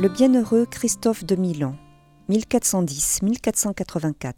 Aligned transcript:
Le 0.00 0.08
bienheureux 0.08 0.64
Christophe 0.64 1.26
de 1.26 1.36
Milan, 1.36 1.76
1410-1484. 2.30 4.32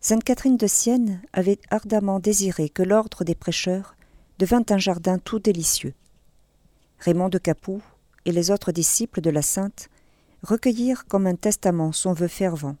Sainte 0.00 0.22
Catherine 0.22 0.56
de 0.56 0.68
Sienne 0.68 1.20
avait 1.32 1.58
ardemment 1.68 2.20
désiré 2.20 2.68
que 2.68 2.84
l'ordre 2.84 3.24
des 3.24 3.34
prêcheurs 3.34 3.96
devint 4.38 4.62
un 4.70 4.78
jardin 4.78 5.18
tout 5.18 5.40
délicieux. 5.40 5.94
Raymond 7.00 7.28
de 7.28 7.38
Capoue 7.38 7.82
et 8.24 8.30
les 8.30 8.52
autres 8.52 8.70
disciples 8.70 9.20
de 9.20 9.30
la 9.30 9.42
sainte 9.42 9.88
recueillirent 10.44 11.06
comme 11.06 11.26
un 11.26 11.34
testament 11.34 11.90
son 11.90 12.12
vœu 12.12 12.28
fervent, 12.28 12.76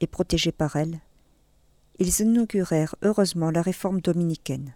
et 0.00 0.06
protégés 0.06 0.52
par 0.52 0.76
elle, 0.76 1.00
ils 1.98 2.20
inaugurèrent 2.20 2.96
heureusement 3.00 3.50
la 3.50 3.62
réforme 3.62 4.02
dominicaine. 4.02 4.74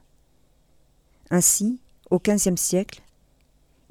Ainsi, 1.29 1.79
au 2.09 2.19
XVe 2.19 2.57
siècle, 2.57 3.03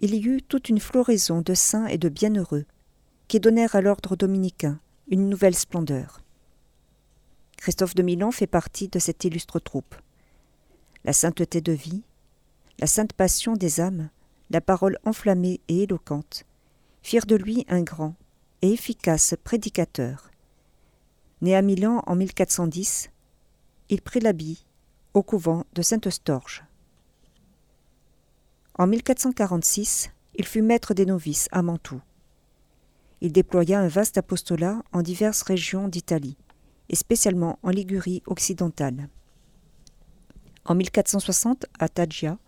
il 0.02 0.16
y 0.16 0.28
eut 0.28 0.42
toute 0.42 0.68
une 0.68 0.80
floraison 0.80 1.42
de 1.42 1.54
saints 1.54 1.86
et 1.86 2.00
de 2.00 2.10
bienheureux 2.10 2.66
qui 3.28 3.40
donnèrent 3.40 3.76
à 3.76 3.82
l'ordre 3.82 4.16
dominicain 4.16 4.80
une 5.08 5.30
nouvelle 5.30 5.56
splendeur. 5.56 6.22
Christophe 7.58 7.94
de 7.94 8.02
Milan 8.02 8.32
fait 8.32 8.48
partie 8.48 8.88
de 8.88 8.98
cette 8.98 9.24
illustre 9.24 9.60
troupe. 9.60 9.96
La 11.06 11.14
sainteté 11.14 11.62
de 11.62 11.72
vie, 11.72 12.02
la 12.80 12.88
sainte 12.88 13.14
passion 13.14 13.54
des 13.54 13.80
âmes, 13.80 14.10
la 14.50 14.60
parole 14.60 14.98
enflammée 15.06 15.62
et 15.68 15.84
éloquente, 15.84 16.46
firent 17.04 17.28
de 17.28 17.36
lui 17.36 17.64
un 17.70 17.82
grand 17.82 18.16
et 18.64 18.74
efficace 18.74 19.36
prédicateur. 19.44 20.32
Né 21.42 21.56
à 21.56 21.62
Milan 21.62 22.02
en 22.08 22.16
1410, 22.16 23.12
il 23.90 24.02
prit 24.02 24.20
l'habit 24.20 24.66
au 25.14 25.22
couvent 25.22 25.64
de 25.74 25.84
Sainte-Storge. 25.84 26.64
En 28.82 28.88
1446, 28.88 30.10
il 30.34 30.48
fut 30.48 30.64
maître 30.64 30.96
des 30.96 31.06
novices 31.06 31.48
à 31.52 31.62
Mantoue. 31.62 32.02
Il 33.22 33.32
déploya 33.32 33.80
un 33.80 33.88
vaste 33.88 34.18
apostolat 34.18 34.82
en 34.92 35.04
diverses 35.04 35.44
régions 35.44 35.88
d'Italie, 35.88 36.36
et 36.90 36.96
spécialement 36.96 37.60
en 37.62 37.70
Ligurie 37.70 38.24
occidentale. 38.26 39.08
En 40.66 40.74
1460, 40.74 41.68
à 41.78 41.90
Taggia, 41.90 42.40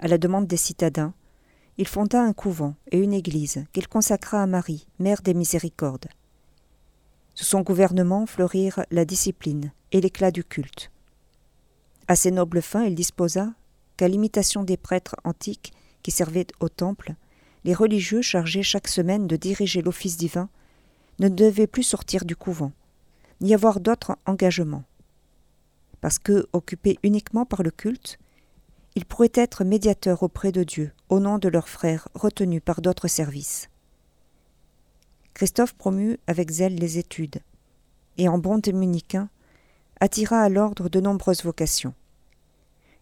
à 0.00 0.08
la 0.08 0.18
demande 0.18 0.48
des 0.48 0.56
citadins, 0.56 1.14
il 1.76 1.86
fonda 1.86 2.20
un 2.20 2.32
couvent 2.32 2.74
et 2.90 2.98
une 2.98 3.14
église 3.14 3.64
qu'il 3.72 3.86
consacra 3.86 4.42
à 4.42 4.46
Marie, 4.48 4.88
mère 4.98 5.22
des 5.22 5.32
miséricordes. 5.32 6.08
Sous 7.36 7.44
son 7.44 7.60
gouvernement 7.60 8.26
fleurirent 8.26 8.84
la 8.90 9.04
discipline 9.04 9.70
et 9.92 10.00
l'éclat 10.00 10.32
du 10.32 10.42
culte. 10.42 10.90
À 12.08 12.16
ses 12.16 12.32
nobles 12.32 12.62
fins, 12.62 12.82
il 12.82 12.96
disposa 12.96 13.52
qu'à 13.98 14.08
l'imitation 14.08 14.62
des 14.62 14.78
prêtres 14.78 15.16
antiques 15.24 15.74
qui 16.02 16.10
servaient 16.12 16.46
au 16.60 16.70
temple, 16.70 17.14
les 17.64 17.74
religieux 17.74 18.22
chargés 18.22 18.62
chaque 18.62 18.88
semaine 18.88 19.26
de 19.26 19.36
diriger 19.36 19.82
l'office 19.82 20.16
divin 20.16 20.48
ne 21.18 21.28
devaient 21.28 21.66
plus 21.66 21.82
sortir 21.82 22.24
du 22.24 22.36
couvent, 22.36 22.72
ni 23.40 23.52
avoir 23.52 23.80
d'autres 23.80 24.16
engagements. 24.24 24.84
Parce 26.00 26.20
que, 26.20 26.46
occupés 26.52 26.98
uniquement 27.02 27.44
par 27.44 27.64
le 27.64 27.72
culte, 27.72 28.18
ils 28.94 29.04
pourraient 29.04 29.32
être 29.34 29.64
médiateurs 29.64 30.22
auprès 30.22 30.52
de 30.52 30.62
Dieu 30.62 30.92
au 31.08 31.18
nom 31.18 31.38
de 31.38 31.48
leurs 31.48 31.68
frères 31.68 32.08
retenus 32.14 32.62
par 32.64 32.80
d'autres 32.80 33.08
services. 33.08 33.68
Christophe 35.34 35.74
promut 35.74 36.18
avec 36.28 36.50
zèle 36.50 36.76
les 36.76 36.98
études, 36.98 37.40
et 38.16 38.28
en 38.28 38.38
bon 38.38 38.58
dominicain, 38.58 39.28
attira 40.00 40.40
à 40.40 40.48
l'ordre 40.48 40.88
de 40.88 41.00
nombreuses 41.00 41.42
vocations. 41.42 41.94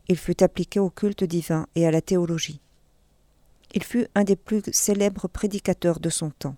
Il 0.08 0.16
fut 0.16 0.42
appliqué 0.42 0.78
au 0.78 0.90
culte 0.90 1.24
divin 1.24 1.66
et 1.74 1.86
à 1.86 1.90
la 1.90 2.00
théologie. 2.00 2.60
Il 3.74 3.82
fut 3.82 4.06
un 4.14 4.24
des 4.24 4.36
plus 4.36 4.62
célèbres 4.72 5.28
prédicateurs 5.28 5.98
de 5.98 6.10
son 6.10 6.30
temps. 6.30 6.56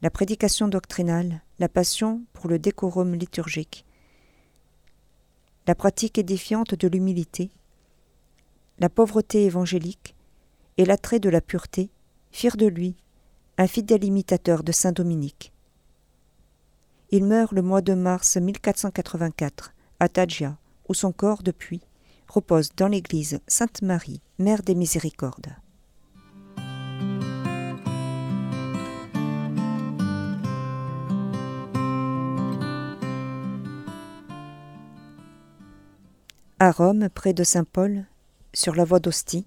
La 0.00 0.10
prédication 0.10 0.68
doctrinale, 0.68 1.42
la 1.58 1.68
passion 1.68 2.22
pour 2.32 2.48
le 2.48 2.58
décorum 2.58 3.14
liturgique, 3.14 3.84
la 5.66 5.74
pratique 5.74 6.18
édifiante 6.18 6.74
de 6.74 6.88
l'humilité, 6.88 7.50
la 8.78 8.88
pauvreté 8.88 9.44
évangélique 9.44 10.16
et 10.76 10.84
l'attrait 10.84 11.20
de 11.20 11.28
la 11.28 11.40
pureté 11.40 11.90
firent 12.32 12.56
de 12.56 12.66
lui 12.66 12.96
un 13.58 13.66
fidèle 13.66 14.04
imitateur 14.04 14.64
de 14.64 14.72
saint 14.72 14.92
Dominique. 14.92 15.52
Il 17.10 17.24
meurt 17.24 17.52
le 17.52 17.62
mois 17.62 17.82
de 17.82 17.92
mars 17.92 18.38
1484 18.38 19.74
à 20.00 20.08
Tadja, 20.08 20.56
où 20.88 20.94
son 20.94 21.12
corps, 21.12 21.42
depuis, 21.42 21.82
repose 22.32 22.70
dans 22.76 22.88
l'église 22.88 23.40
Sainte-Marie, 23.46 24.22
Mère 24.38 24.62
des 24.62 24.74
Miséricordes. 24.74 25.54
À 36.58 36.70
Rome, 36.70 37.10
près 37.10 37.34
de 37.34 37.44
Saint-Paul, 37.44 38.06
sur 38.54 38.74
la 38.74 38.84
voie 38.84 39.00
d'Ostie, 39.00 39.44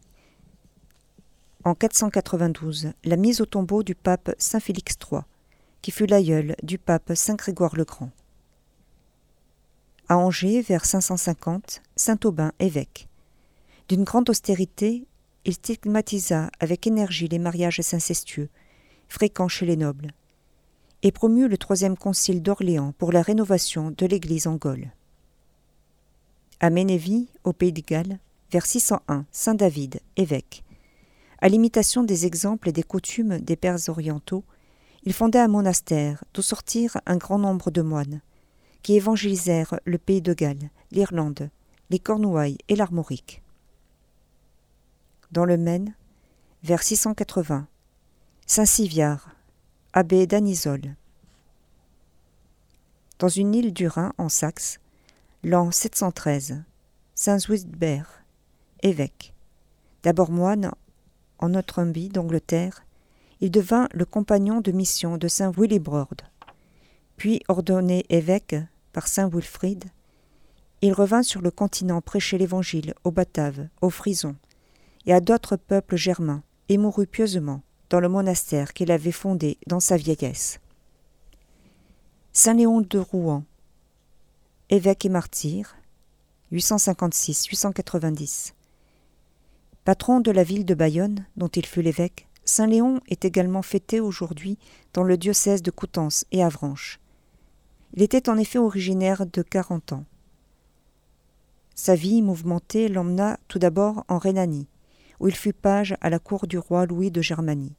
en 1.63 1.73
492, 1.73 2.91
la 3.03 3.16
mise 3.16 3.41
au 3.41 3.47
tombeau 3.47 3.81
du 3.81 3.96
pape 3.96 4.35
Saint 4.38 4.59
Félix 4.59 4.96
III, 5.12 5.22
qui 5.81 5.90
fut 5.90 6.06
l'aïeul 6.06 6.56
du 6.62 6.78
pape 6.78 7.13
Saint 7.16 7.34
Grégoire 7.34 7.75
le 7.75 7.85
Grand. 7.85 8.12
À 10.07 10.19
Angers, 10.19 10.61
vers 10.61 10.85
550, 10.85 11.81
Saint 11.95 12.19
Aubin, 12.25 12.51
évêque. 12.59 13.07
D'une 13.89 14.03
grande 14.03 14.29
austérité, 14.29 15.07
il 15.45 15.53
stigmatisa 15.53 16.51
avec 16.59 16.85
énergie 16.85 17.27
les 17.27 17.39
mariages 17.39 17.79
incestueux, 17.79 18.49
fréquents 19.07 19.47
chez 19.47 19.66
les 19.66 19.77
nobles, 19.77 20.11
et 21.01 21.11
promut 21.11 21.47
le 21.47 21.57
troisième 21.57 21.97
concile 21.97 22.43
d'Orléans 22.43 22.93
pour 22.99 23.11
la 23.11 23.23
rénovation 23.23 23.95
de 23.97 24.05
l'Église 24.05 24.45
en 24.45 24.57
Gaule. 24.57 24.91
À 26.59 26.69
Ménévie, 26.69 27.27
au 27.43 27.51
Pays 27.51 27.73
de 27.73 27.81
Galles, 27.81 28.19
vers 28.51 28.67
601, 28.67 29.25
Saint 29.31 29.55
David, 29.55 30.01
évêque. 30.17 30.63
À 31.39 31.49
l'imitation 31.49 32.03
des 32.03 32.27
exemples 32.27 32.69
et 32.69 32.73
des 32.73 32.83
coutumes 32.83 33.39
des 33.39 33.55
pères 33.55 33.89
orientaux, 33.89 34.43
il 35.03 35.13
fonda 35.13 35.43
un 35.43 35.47
monastère 35.47 36.23
d'où 36.35 36.43
sortirent 36.43 36.97
un 37.07 37.17
grand 37.17 37.39
nombre 37.39 37.72
de 37.72 37.81
moines, 37.81 38.22
qui 38.85 38.97
évangélisèrent 38.97 39.79
le 39.84 39.97
pays 39.97 40.22
de 40.22 40.35
Galles, 40.35 40.69
l'Irlande, 40.91 41.50
les 41.90 41.97
Cornouailles 41.97 42.59
et 42.68 42.75
l'Armorique. 42.75 43.41
Dans 45.31 45.44
le 45.44 45.57
Maine, 45.57 45.96
vers 46.62 46.84
680, 46.84 47.68
Saint 48.46 48.66
Siviard, 48.66 49.31
abbé 49.94 50.28
d'Anisole. 50.28 50.94
Dans 53.18 53.28
une 53.28 53.56
île 53.56 53.73
du 53.73 53.88
Rhin, 53.88 54.13
en 54.19 54.29
Saxe, 54.29 54.79
l'an 55.44 55.72
713, 55.72 56.62
Saint 57.16 57.40
Zwitbert, 57.40 58.22
évêque. 58.84 59.34
D'abord 60.03 60.29
moine 60.29 60.69
en 61.40 61.50
Notre-Dame 61.50 62.09
d'Angleterre, 62.09 62.85
il 63.41 63.50
devint 63.50 63.90
le 63.94 64.06
compagnon 64.06 64.62
de 64.62 64.72
mission 64.72 65.17
de 65.17 65.28
Saint 65.28 65.52
Willibrord. 65.57 66.17
Puis 67.17 67.41
ordonné 67.47 68.06
évêque 68.09 68.56
par 68.95 69.07
saint 69.09 69.28
Wilfrid, 69.28 69.83
il 70.81 70.94
revint 70.94 71.22
sur 71.22 71.41
le 71.41 71.51
continent 71.51 72.00
prêcher 72.00 72.38
l'Évangile 72.38 72.94
aux 73.03 73.11
Bataves, 73.11 73.67
aux 73.81 73.89
Frisons 73.89 74.38
et 75.06 75.11
à 75.11 75.19
d'autres 75.19 75.57
peuples 75.57 75.97
germains, 75.97 76.44
et 76.69 76.78
mourut 76.78 77.05
pieusement 77.05 77.61
dans 77.89 78.00
le 78.00 78.07
monastère 78.07 78.72
qu'il 78.72 78.94
avait 78.94 79.11
fondé 79.11 79.57
dans 79.67 79.81
sa 79.81 79.97
vieillesse. 79.97 80.61
Saint 82.31 82.53
Léon 82.53 82.79
de 82.79 82.97
Rouen, 82.97 83.44
évêque 84.69 85.03
et 85.03 85.09
martyr, 85.09 85.75
856-890. 86.53 88.53
Patron 89.84 90.22
de 90.22 90.31
la 90.31 90.43
ville 90.43 90.64
de 90.64 90.73
Bayonne, 90.73 91.25
dont 91.35 91.49
il 91.49 91.66
fut 91.66 91.81
l'évêque, 91.81 92.29
Saint 92.46 92.67
Léon 92.67 93.02
est 93.09 93.25
également 93.25 93.61
fêté 93.61 93.99
aujourd'hui 93.99 94.58
dans 94.93 95.03
le 95.03 95.17
diocèse 95.17 95.61
de 95.61 95.72
Coutances 95.72 96.23
et 96.31 96.41
Avranches. 96.41 97.02
Il 97.95 98.03
était 98.03 98.29
en 98.29 98.37
effet 98.37 98.59
originaire 98.59 99.25
de 99.25 99.41
quarante 99.41 99.93
ans. 99.93 100.03
Sa 101.75 101.95
vie 101.95 102.21
mouvementée 102.21 102.89
l'emmena 102.89 103.39
tout 103.47 103.57
d'abord 103.57 104.03
en 104.09 104.17
Rhénanie, 104.17 104.67
où 105.21 105.29
il 105.29 105.35
fut 105.35 105.53
page 105.53 105.95
à 106.01 106.09
la 106.09 106.19
cour 106.19 106.45
du 106.45 106.57
roi 106.57 106.85
Louis 106.85 107.09
de 107.09 107.21
Germanie. 107.21 107.75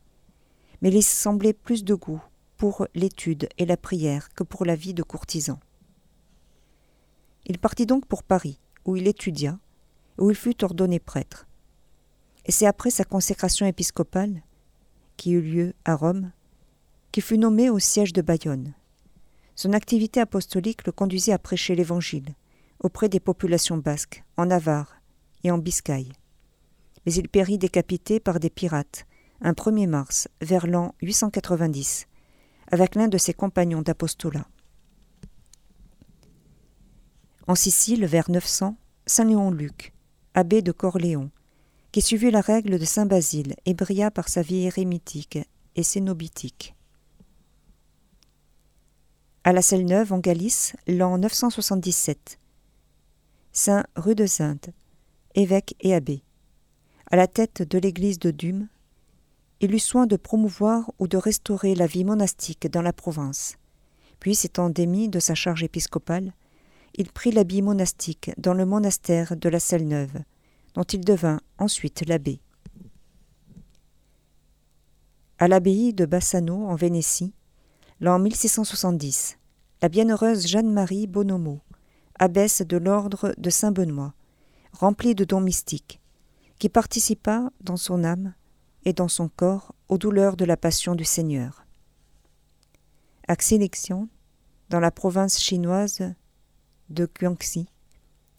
Mais 0.81 0.91
il 0.91 1.03
semblait 1.03 1.53
plus 1.53 1.85
de 1.85 1.95
goût 1.95 2.23
pour 2.57 2.87
l'étude 2.95 3.49
et 3.59 3.67
la 3.67 3.77
prière 3.77 4.33
que 4.35 4.43
pour 4.43 4.65
la 4.65 4.75
vie 4.75 4.95
de 4.95 5.03
courtisan. 5.03 5.61
Il 7.45 7.59
partit 7.59 7.85
donc 7.85 8.07
pour 8.07 8.23
Paris, 8.23 8.59
où 8.87 8.97
il 8.97 9.07
étudia, 9.09 9.59
où 10.17 10.31
il 10.31 10.37
fut 10.37 10.65
ordonné 10.65 10.99
prêtre. 10.99 11.47
Et 12.47 12.53
c'est 12.53 12.67
après 12.67 12.91
sa 12.91 13.05
consécration 13.05 13.67
épiscopale, 13.67 14.43
qui 15.19 15.33
eut 15.33 15.43
lieu 15.43 15.75
à 15.85 15.95
Rome, 15.95 16.33
qu'il 17.13 17.23
fut 17.23 17.39
nommé 17.39 17.69
au 17.69 17.79
siège 17.79 18.15
de 18.15 18.23
Bayonne. 18.23 18.73
Son 19.57 19.73
activité 19.73 20.21
apostolique 20.21 20.87
le 20.87 20.93
conduisit 20.93 21.33
à 21.33 21.39
prêcher 21.39 21.75
l'Évangile 21.75 22.35
auprès 22.79 23.09
des 23.09 23.21
populations 23.21 23.79
basques, 23.79 24.23
en 24.37 24.47
Navarre 24.47 25.01
et 25.45 25.51
en 25.51 25.57
Biscaye. 25.57 26.13
Mais 27.07 27.15
il 27.15 27.31
périt 27.31 27.57
décapité 27.57 28.21
par 28.21 28.39
des 28.39 28.51
pirates 28.51 29.07
un 29.41 29.53
1er 29.53 29.87
mars, 29.87 30.29
vers 30.43 30.67
l'an 30.67 30.95
890, 31.01 32.07
avec 32.71 32.95
l'un 32.95 33.09
de 33.09 33.19
ses 33.19 33.33
compagnons 33.33 33.83
d'apostolat. 33.83 34.47
En 37.47 37.55
Sicile, 37.55 38.05
vers 38.05 38.31
900, 38.31 38.77
Saint 39.07 39.25
Léon 39.25 39.51
Luc, 39.51 39.95
abbé 40.35 40.61
de 40.61 40.73
Corléon, 40.73 41.31
qui 41.93 42.03
suivit 42.03 42.31
la 42.31 42.43
règle 42.43 42.79
de 42.79 42.85
Saint 42.85 43.07
Basile 43.07 43.55
et 43.65 43.73
brilla 43.73 44.11
par 44.11 44.29
sa 44.29 44.43
vie 44.43 44.67
érémitique 44.67 45.39
et 45.77 45.83
cénobitique. 45.83 46.76
À 49.47 49.53
la 49.53 49.63
Selle 49.63 49.87
Neuve, 49.87 50.13
en 50.13 50.19
Galice, 50.19 50.75
l'an 50.89 51.19
977. 51.19 52.41
Saint 53.53 53.85
Rudezinde, 53.95 54.73
évêque 55.37 55.77
et 55.79 55.95
abbé. 55.95 56.25
À 57.13 57.15
la 57.15 57.29
tête 57.29 57.63
de 57.63 57.79
l'église 57.79 58.19
de 58.19 58.33
Dume, 58.33 58.67
il 59.61 59.73
eut 59.73 59.79
soin 59.79 60.09
de 60.09 60.17
promouvoir 60.17 60.91
ou 60.99 61.07
de 61.07 61.17
restaurer 61.17 61.77
la 61.77 61.87
vie 61.87 62.03
monastique 62.03 62.69
dans 62.69 62.83
la 62.83 62.93
province. 62.93 63.57
Puis, 64.19 64.35
s'étant 64.35 64.69
démis 64.69 65.09
de 65.09 65.21
sa 65.21 65.37
charge 65.37 65.63
épiscopale, 65.63 66.33
il 66.97 67.13
prit 67.13 67.31
l'habit 67.31 67.63
monastique 67.63 68.33
dans 68.39 68.53
le 68.53 68.67
monastère 68.67 69.37
de 69.37 69.49
la 69.49 69.61
Selle 69.61 69.87
Neuve, 69.87 70.25
dont 70.75 70.83
il 70.83 71.05
devint 71.05 71.39
ensuite 71.59 72.05
l'abbé. 72.09 72.41
À 75.39 75.47
l'abbaye 75.47 75.93
de 75.93 76.05
Bassano, 76.05 76.67
en 76.67 76.75
Vénétie, 76.75 77.33
l'an 77.99 78.19
1670, 78.19 79.39
la 79.81 79.89
bienheureuse 79.89 80.47
Jeanne-Marie 80.47 81.07
Bonomo, 81.07 81.61
abbesse 82.19 82.61
de 82.61 82.77
l'ordre 82.77 83.35
de 83.39 83.49
Saint-Benoît, 83.49 84.13
remplie 84.73 85.15
de 85.15 85.25
dons 85.25 85.41
mystiques, 85.41 86.01
qui 86.59 86.69
participa 86.69 87.51
dans 87.63 87.79
son 87.79 88.05
âme 88.05 88.35
et 88.85 88.93
dans 88.93 89.09
son 89.09 89.29
corps 89.29 89.75
aux 89.89 89.97
douleurs 89.97 90.37
de 90.37 90.45
la 90.45 90.59
passion 90.59 90.95
du 90.95 91.05
Seigneur. 91.05 91.65
À 93.29 93.37
dans 94.69 94.81
la 94.81 94.91
province 94.91 95.41
chinoise 95.41 96.13
de 96.91 97.09
Guangxi, 97.19 97.67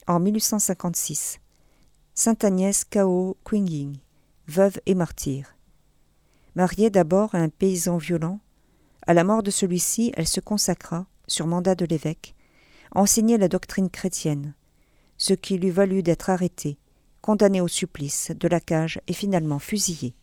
en 0.06 0.20
1856, 0.20 1.40
Sainte 2.14 2.44
Agnès 2.44 2.86
Kao 2.86 3.36
Qingying, 3.44 3.98
veuve 4.48 4.80
et 4.86 4.94
martyre. 4.94 5.56
Mariée 6.56 6.92
d'abord 6.92 7.34
à 7.34 7.40
un 7.40 7.50
paysan 7.50 7.98
violent, 7.98 8.40
à 9.08 9.14
la 9.14 9.24
mort 9.24 9.42
de 9.42 9.52
celui-ci, 9.52 10.12
elle 10.16 10.28
se 10.28 10.42
consacra, 10.42 11.08
sur 11.28 11.48
mandat 11.48 11.76
de 11.76 11.86
l'évêque, 11.86 12.36
à 12.94 13.00
enseigner 13.00 13.38
la 13.38 13.48
doctrine 13.48 13.90
chrétienne, 13.90 14.54
ce 15.18 15.34
qui 15.34 15.58
lui 15.58 15.72
valut 15.72 16.04
d'être 16.04 16.30
arrêtée, 16.30 16.78
condamnée 17.22 17.62
au 17.62 17.68
supplice 17.68 18.32
de 18.38 18.48
la 18.48 18.60
cage 18.60 19.00
et 19.08 19.14
finalement 19.14 19.60
fusillée. 19.60 20.14